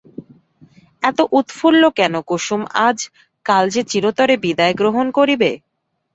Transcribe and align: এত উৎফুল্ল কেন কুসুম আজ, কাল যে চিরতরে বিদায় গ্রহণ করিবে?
এত 1.03 1.19
উৎফুল্ল 1.31 1.83
কেন 1.95 2.13
কুসুম 2.29 2.61
আজ, 2.87 2.97
কাল 3.45 3.63
যে 3.69 3.81
চিরতরে 3.83 4.35
বিদায় 4.43 4.73
গ্রহণ 4.73 5.07
করিবে? 5.17 5.51